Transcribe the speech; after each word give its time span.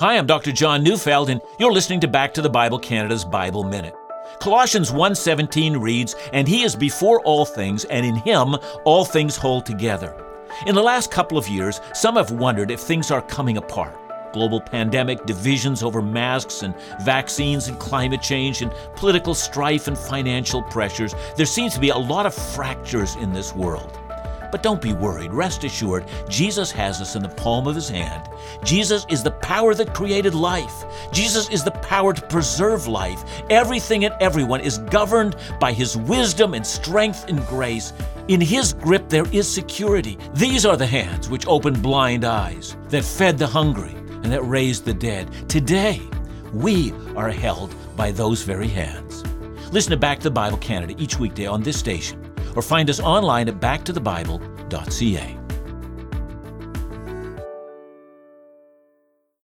Hi, 0.00 0.16
I'm 0.16 0.24
Dr. 0.24 0.50
John 0.50 0.82
Neufeld, 0.82 1.28
and 1.28 1.42
you're 1.58 1.74
listening 1.74 2.00
to 2.00 2.08
Back 2.08 2.32
to 2.32 2.40
the 2.40 2.48
Bible 2.48 2.78
Canada's 2.78 3.22
Bible 3.22 3.64
Minute. 3.64 3.94
Colossians 4.38 4.90
1:17 4.90 5.76
reads, 5.76 6.16
"And 6.32 6.48
he 6.48 6.62
is 6.62 6.74
before 6.74 7.20
all 7.20 7.44
things, 7.44 7.84
and 7.84 8.06
in 8.06 8.16
him 8.16 8.56
all 8.86 9.04
things 9.04 9.36
hold 9.36 9.66
together." 9.66 10.16
In 10.64 10.74
the 10.74 10.82
last 10.82 11.10
couple 11.10 11.36
of 11.36 11.50
years, 11.50 11.82
some 11.92 12.16
have 12.16 12.30
wondered 12.30 12.70
if 12.70 12.80
things 12.80 13.10
are 13.10 13.20
coming 13.20 13.58
apart. 13.58 13.94
Global 14.32 14.62
pandemic, 14.62 15.26
divisions 15.26 15.82
over 15.82 16.00
masks 16.00 16.62
and 16.62 16.72
vaccines 17.02 17.68
and 17.68 17.78
climate 17.78 18.22
change 18.22 18.62
and 18.62 18.72
political 18.96 19.34
strife 19.34 19.86
and 19.86 19.98
financial 19.98 20.62
pressures. 20.62 21.14
There 21.36 21.44
seems 21.44 21.74
to 21.74 21.80
be 21.80 21.90
a 21.90 21.98
lot 21.98 22.24
of 22.24 22.32
fractures 22.32 23.16
in 23.20 23.34
this 23.34 23.54
world. 23.54 23.98
But 24.50 24.62
don't 24.62 24.82
be 24.82 24.92
worried. 24.92 25.32
Rest 25.32 25.64
assured, 25.64 26.04
Jesus 26.28 26.70
has 26.72 27.00
us 27.00 27.16
in 27.16 27.22
the 27.22 27.28
palm 27.28 27.66
of 27.66 27.74
his 27.74 27.88
hand. 27.88 28.28
Jesus 28.64 29.06
is 29.08 29.22
the 29.22 29.30
power 29.30 29.74
that 29.74 29.94
created 29.94 30.34
life. 30.34 30.84
Jesus 31.12 31.48
is 31.50 31.64
the 31.64 31.70
power 31.70 32.12
to 32.12 32.22
preserve 32.22 32.86
life. 32.86 33.22
Everything 33.50 34.04
and 34.04 34.14
everyone 34.20 34.60
is 34.60 34.78
governed 34.78 35.36
by 35.60 35.72
his 35.72 35.96
wisdom 35.96 36.54
and 36.54 36.66
strength 36.66 37.28
and 37.28 37.46
grace. 37.46 37.92
In 38.28 38.40
his 38.40 38.72
grip, 38.72 39.08
there 39.08 39.26
is 39.32 39.52
security. 39.52 40.18
These 40.34 40.66
are 40.66 40.76
the 40.76 40.86
hands 40.86 41.28
which 41.28 41.46
opened 41.46 41.82
blind 41.82 42.24
eyes, 42.24 42.76
that 42.88 43.04
fed 43.04 43.38
the 43.38 43.46
hungry, 43.46 43.94
and 44.22 44.32
that 44.32 44.42
raised 44.42 44.84
the 44.84 44.94
dead. 44.94 45.28
Today, 45.48 46.00
we 46.52 46.92
are 47.16 47.30
held 47.30 47.74
by 47.96 48.12
those 48.12 48.42
very 48.42 48.68
hands. 48.68 49.24
Listen 49.72 49.90
to 49.90 49.96
Back 49.96 50.18
to 50.18 50.24
the 50.24 50.30
Bible 50.30 50.58
Canada 50.58 50.94
each 50.98 51.18
weekday 51.18 51.46
on 51.46 51.62
this 51.62 51.78
station 51.78 52.29
or 52.54 52.62
find 52.62 52.90
us 52.90 53.00
online 53.00 53.48
at 53.48 53.60
backtothebible.ca. 53.60 55.39